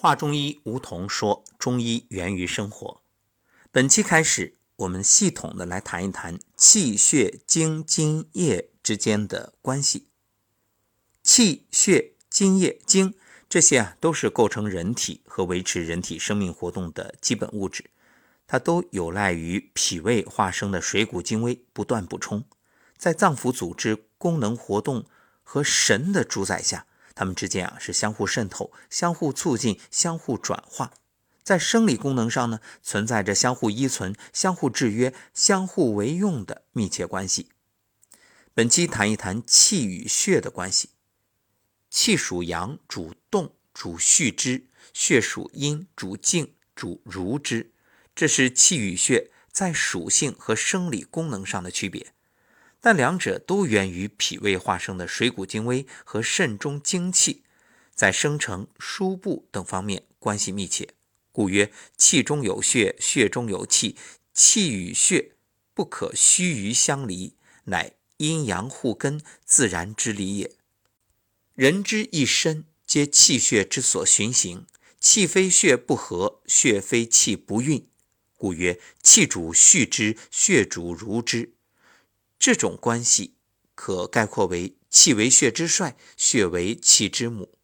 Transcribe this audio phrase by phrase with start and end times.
[0.00, 3.02] 话中医梧桐说：“中医源于生活。”
[3.72, 10.06] 本期开始，我们系统的来谈一谈气血精津液之间的关系。
[11.24, 13.12] 气血津液精
[13.48, 17.90] 这些啊，都是构成人体和维持人体生命活动的基本物质，
[18.46, 22.44] 它都有赖于脾胃化生的水谷精微不断补充，
[22.96, 25.06] 在脏腑组织功能活动
[25.42, 26.86] 和神的主宰下。
[27.18, 30.92] 它们之间啊是相互渗透、相互促进、相互转化，
[31.42, 37.48] 在生理功能上呢存在着相互依存、相互制约、相互为用的密切关系。
[38.54, 40.90] 本期谈一谈气与血的关系。
[41.90, 47.72] 气属阳，主动，主蓄之；血属阴，主静，主濡之。
[48.14, 52.12] 这是气与血在属性和生理功能上的区别。
[52.80, 57.42] 但两者都源于脾胃化生的水谷精微和肾中精气，
[57.94, 60.88] 在生成、输布等方面关系密切，
[61.32, 63.96] 故曰：气中有血，血中有气，
[64.32, 65.32] 气与血
[65.74, 70.52] 不可须臾相离，乃阴阳互根，自然之理也。
[71.54, 74.66] 人之一身，皆气血之所循行，
[75.00, 77.88] 气非血不和，血非气不运，
[78.36, 81.54] 故曰：气主蓄之，血主濡之。
[82.38, 83.34] 这种关系
[83.74, 87.58] 可概括为气为血之帅，血为气之母。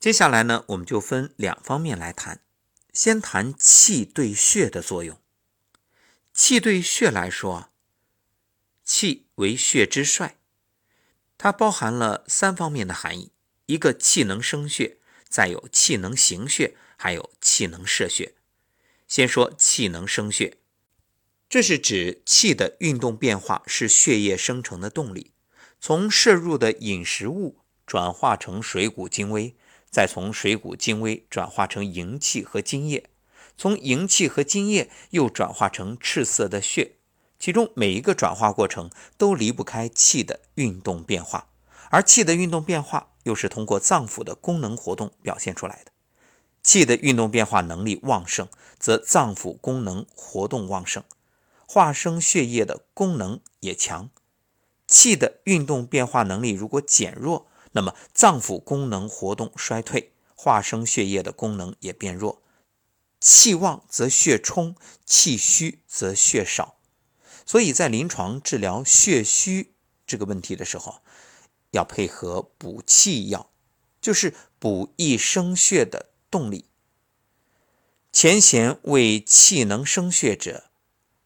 [0.00, 2.42] 接下来呢，我们就分两方面来谈。
[2.92, 5.20] 先谈气对血的作用。
[6.32, 7.70] 气对血来说，
[8.84, 10.38] 气为血之帅，
[11.36, 13.30] 它包含了三方面的含义：
[13.66, 18.34] 一个气能生血，再有气能行血，还有气能摄血。
[19.06, 20.58] 先说气能生血。
[21.48, 25.32] 这是指气的运动变化是血液生成的动力，
[25.80, 29.54] 从摄入的饮食物转化成水谷精微，
[29.90, 33.08] 再从水谷精微转化成营气和津液，
[33.56, 36.96] 从营气和津液又转化成赤色的血。
[37.38, 41.48] 其中每一个转化过程都离不开气的运动变化，
[41.88, 45.92] 而气的运动变化又是通过脏腑的功能活动表现出来的。
[46.62, 51.02] 气的运动变化能力旺盛，则脏腑功能活动旺盛。
[51.70, 54.08] 化生血液的功能也强，
[54.86, 62.42] 气的运动变化能力如果减弱，那么脏腑功能活动衰退，化生血液的功能也变弱。
[63.20, 66.78] 气旺则血充，气虚则血少。
[67.44, 69.74] 所以在临床治疗血虚
[70.06, 71.02] 这个问题的时候，
[71.72, 73.50] 要配合补气药，
[74.00, 76.64] 就是补益生血的动力。
[78.10, 80.67] 前贤为气能生血者。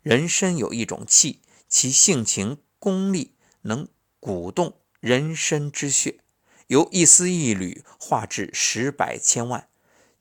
[0.03, 6.19] 人身有一种气，其性情功力能鼓动人身之血，
[6.67, 9.69] 由一丝一缕化至十百千万。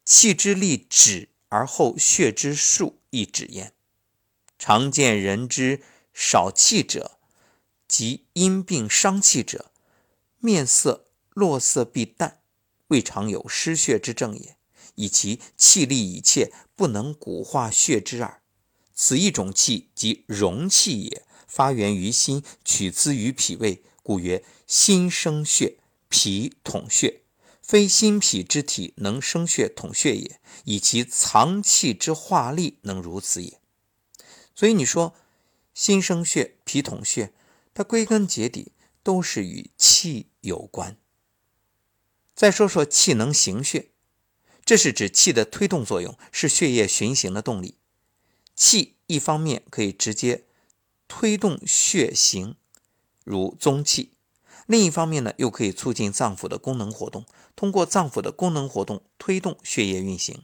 [0.06, 3.74] 气之力止而后血之数亦止焉。
[4.60, 5.82] 常见人之
[6.14, 7.20] 少气者，
[7.88, 9.72] 即因病伤气者，
[10.40, 12.42] 面色落色必淡，
[12.88, 14.58] 未尝有失血之症也，
[14.96, 18.41] 以其气力已切，不能鼓化血之耳。
[19.04, 27.24] 此一种气即荣气也，发源于心，取资于脾胃，故曰心生血，脾统血。
[27.64, 33.60] 非心脾之体能生血统血也，以其藏气之化力能如此也。
[34.54, 35.16] 所以你说
[35.74, 37.34] 心生血，脾统血，
[37.74, 40.96] 它归根结底都是与气有关。
[42.36, 43.90] 再说说气能行血，
[44.64, 47.78] 这是指气的推动作用，是血液循行的动力。
[48.56, 50.46] 气一方面可以直接
[51.08, 52.56] 推动血行，
[53.24, 54.12] 如宗气；
[54.66, 57.26] 另一方面呢，又可以促进脏腑的功能活动，
[57.56, 60.44] 通过脏腑的功能活动推动血液运行。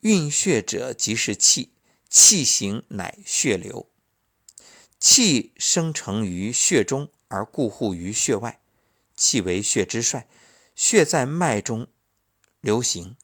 [0.00, 1.72] 运血者即是气，
[2.08, 3.88] 气行乃血流。
[4.98, 8.60] 气生成于血中而固护于血外，
[9.16, 10.28] 气为血之帅，
[10.74, 11.86] 血在脉中
[12.60, 13.16] 流行，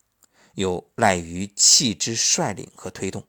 [0.54, 3.26] 有赖于气之率领和推动。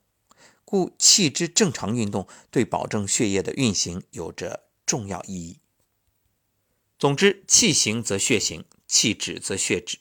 [0.69, 5.60] 故气之正常运动对保证血液的运行有着重要意义。
[7.00, 10.00] 总之，气行则血行，气止则血止。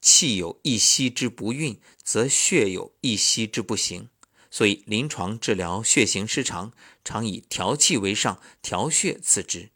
[0.00, 4.08] 气有一息之不运，则血有一息之不行。
[4.50, 6.72] 所以，临床治疗血行失常，
[7.04, 9.68] 常以调气为上，调血次之。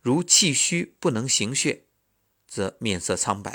[0.00, 1.84] 如气虚不能行血，
[2.48, 3.52] 则面色苍白；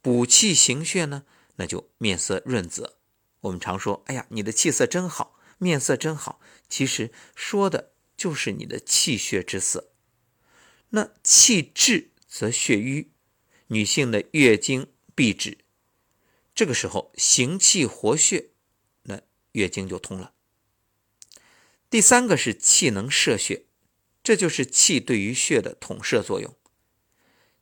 [0.00, 1.24] 补气行血呢，
[1.56, 2.98] 那就面色润泽。
[3.40, 5.32] 我们常说：“哎呀，你的气色真好。”
[5.64, 6.38] 面色真好，
[6.68, 9.92] 其实说的就是你的气血之色。
[10.90, 13.10] 那气滞则血瘀，
[13.68, 15.56] 女性的月经闭止，
[16.54, 18.50] 这个时候行气活血，
[19.04, 19.22] 那
[19.52, 20.34] 月经就通了。
[21.88, 23.64] 第三个是气能摄血，
[24.22, 26.54] 这就是气对于血的统摄作用。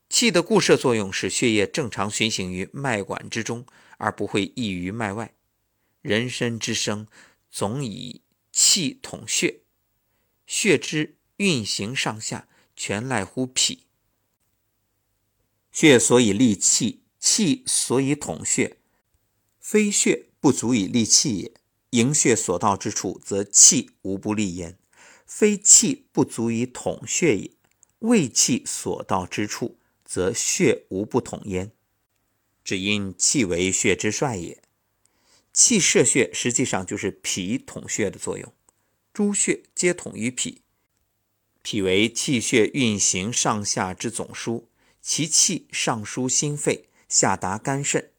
[0.08, 3.64] 气的固摄作用使血液正常循行于脉管之中，
[3.98, 5.34] 而不会溢于脉外。
[6.02, 7.06] 人身之生，
[7.52, 9.60] 总以气统血，
[10.46, 13.84] 血之运行上下，全赖乎脾。
[15.70, 18.78] 血所以利气，气所以统血，
[19.60, 21.52] 非血不足以利气也。
[21.90, 24.78] 营血所到之处，则气无不利焉；
[25.26, 27.50] 非气不足以统血也。
[27.98, 31.70] 胃气所到之处，则血无不统焉，
[32.64, 34.61] 只因气为血之帅也。
[35.52, 38.52] 气摄血实际上就是脾统血的作用。
[39.12, 40.62] 诸血皆统于脾，
[41.62, 44.64] 脾为气血运行上下之总枢，
[45.02, 48.10] 其气上输心肺，下达肝肾，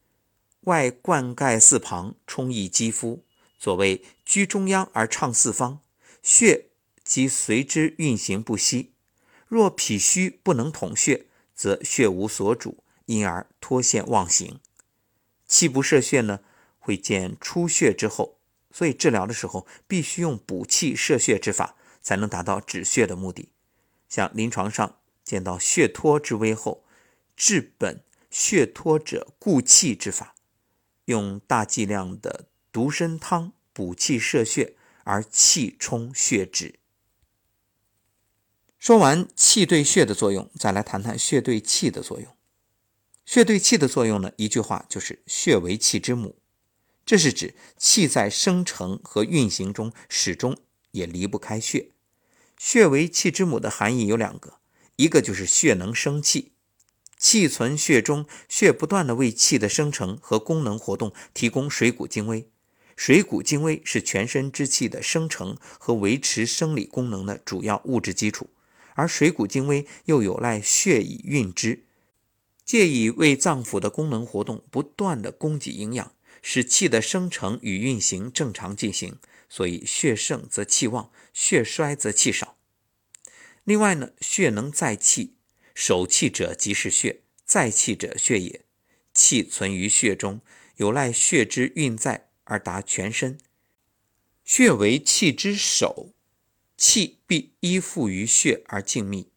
[0.62, 3.24] 外灌溉四旁，充溢肌肤。
[3.57, 5.79] 所谓居中央而畅四方，
[6.21, 6.68] 血
[7.03, 8.91] 即随之运行不息。
[9.47, 11.25] 若脾虚不能统血，
[11.56, 14.59] 则血无所主，因而脱线妄行。
[15.47, 16.41] 气不摄血呢，
[16.83, 18.38] 会见出血之后，
[18.69, 23.53] 所以治疗的时候必须用补气摄血之法，才能达到止血的目的。
[24.09, 26.83] 像临床上见到血脱之危后，
[27.38, 30.35] 治本血脱者固气之法，
[31.06, 34.75] 用大剂量的独参汤补气摄血，
[35.06, 36.79] 而气充血止。
[38.77, 42.36] 说完气对血的作用，再来谈谈血对气的作用。
[43.25, 44.33] 血对气的作用呢？
[44.36, 46.36] 一句话就是血为气之母。
[47.05, 50.57] 这是指气在生成和运行中始终
[50.91, 51.89] 也离不开血。
[52.57, 54.59] 血为气之母的含义有两个，
[54.95, 56.53] 一个就是血能生气，
[57.17, 62.47] 气存血中，血不断的为气的生成和功能活动提供水谷精微。
[62.95, 68.50] 水谷精微是全身之气的生成和维持生理功能的主要物质基础。
[68.94, 71.83] 而水谷精微又有赖血以运之，
[72.63, 76.13] 借以为脏腑的功能活动不断的供给营养，
[76.44, 79.18] 使气的生成与运行正常进行。
[79.50, 82.57] 所以血盛则气旺，血衰则气少。
[83.63, 85.38] 另外呢，血能载气，
[85.74, 88.66] 守气者即是血，载气者血也。
[89.13, 90.42] 气存于血中，
[90.75, 93.39] 有赖血之运载而达全身。
[94.44, 96.13] 血为气之首。
[96.75, 99.28] 气必依附于血而静谧，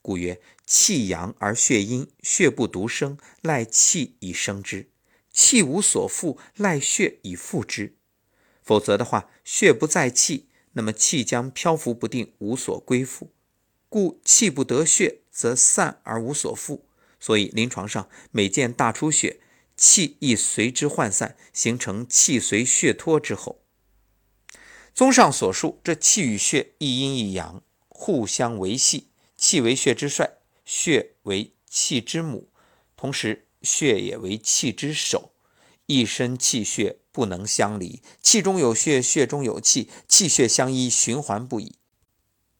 [0.00, 4.86] 故曰：气阳而血阴，血不独生，赖气以生之；
[5.34, 7.96] 气无所附，赖血以附之。
[8.62, 13.30] 否则的话，血不在气，那么气将漂浮不定，无所归附。
[13.88, 16.86] 故气不得血，则散而无所附。
[17.20, 19.40] 所以临床上每见大出血，
[19.76, 23.60] 气亦随之涣散，形成气随血脱之后。
[24.94, 29.08] 综上所述，这气与血一阴一阳，互相维系。
[29.36, 32.48] 气为血之帅，血为气之母，
[32.96, 35.32] 同时血也为气之首。
[35.86, 41.76] 一身气血不能相离，气中有血，血中有气，气血相依，循环不已。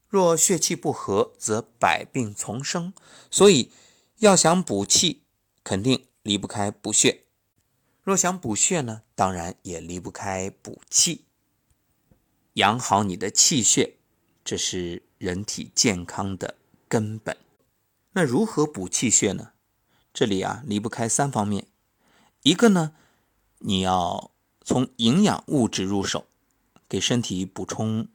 [0.07, 2.93] 若血气不和，则百病丛生。
[3.31, 3.73] 所以
[4.19, 5.23] 要想补气，
[5.65, 7.25] 肯定离不开补血；
[8.03, 11.25] 若想补血呢，当然也离不开补气。
[12.53, 13.95] 养好你的气血，
[14.45, 17.35] 这是人体健康的根本。
[18.13, 19.54] 那如何补气血呢？
[20.15, 21.67] 这里啊离不开三方面。
[22.43, 22.95] 一个呢，
[23.59, 24.31] 你要
[24.63, 26.29] 从营养物质入手，
[26.89, 28.07] 给身体补充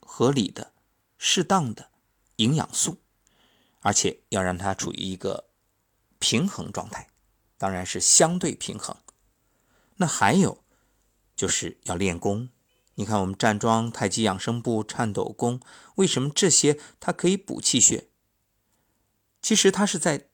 [0.00, 0.72] 合理的、
[1.16, 1.90] 适当的
[2.36, 2.98] 营养素，
[3.80, 5.44] 而且要让它处于一个
[6.18, 7.08] 平衡状态，
[7.56, 8.96] 当然是相对平衡。
[9.96, 10.64] 那还有
[11.36, 12.48] 就是要练功。
[12.96, 15.60] 你看，我们站桩、太极养生步、颤抖功，
[15.96, 18.08] 为什么这些它可以补气血？
[19.40, 20.28] 其实它是在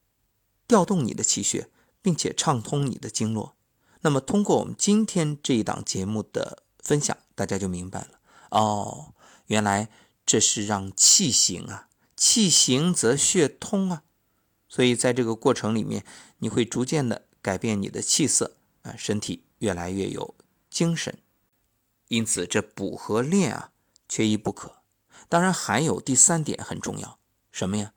[0.71, 1.69] 调动你的气血，
[2.01, 3.57] 并且畅通你的经络。
[4.03, 9.13] 那么，通过我们今天这一档节目的分享，大家就明白了哦，
[9.47, 9.89] 原来
[10.25, 14.05] 这是让气行啊，气行则血通啊。
[14.69, 16.05] 所以在这个过程里面，
[16.39, 20.37] 你会逐渐的改变你的气色啊，身体越来越有
[20.71, 21.19] 精神。
[22.07, 23.73] 因此，这补和练啊，
[24.09, 24.77] 缺一不可。
[25.29, 27.19] 当然，还有第三点很重要，
[27.51, 27.93] 什么呀？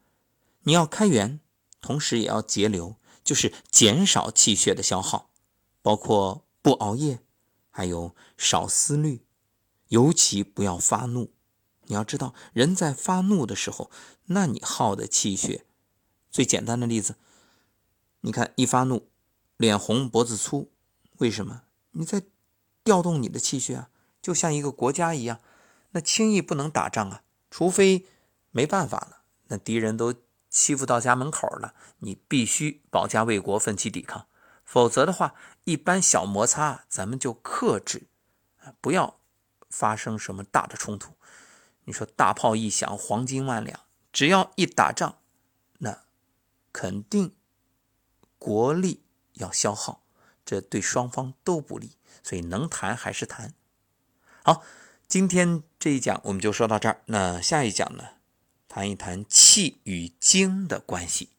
[0.64, 1.40] 你要开源，
[1.84, 5.30] 同时也要节流，就是减少气血的消耗，
[5.82, 7.20] 包括不熬夜，
[7.70, 9.26] 还有少思虑，
[9.90, 11.34] 尤其不要发怒。
[11.88, 13.92] 你要知道，人在发怒的时候，
[14.28, 15.66] 那你耗的气血，
[16.32, 17.18] 最简单的例子，
[18.22, 19.10] 你看一发怒，
[19.58, 20.72] 脸红脖子粗，
[21.18, 21.64] 为什么？
[21.92, 22.24] 你在
[22.86, 23.90] 调动你的气血啊，
[24.22, 25.42] 就像一个国家一样，
[25.92, 28.06] 那轻易不能打仗啊，除非
[28.52, 30.14] 没办法了，那敌人都
[30.54, 34.28] 欺负到家门口了，你必须保家卫国，奋起抵抗。
[34.64, 35.34] 否则的话，
[35.64, 38.04] 一般小摩擦咱们就克制，
[38.80, 39.20] 不要
[39.68, 41.16] 发生什么大的冲突。
[41.86, 43.80] 你说大炮一响，黄金万两，
[44.12, 45.18] 只要一打仗，
[45.80, 46.04] 那
[46.72, 47.36] 肯定
[48.38, 50.04] 国力要消耗，
[50.46, 51.98] 这对双方都不利。
[52.22, 53.56] 所以能谈还是谈。
[54.44, 54.64] 好，
[55.08, 57.02] 今天这一讲我们就说到这儿。
[57.08, 58.04] 那下一讲呢，
[58.74, 61.30] 谈一谈气与精的关系。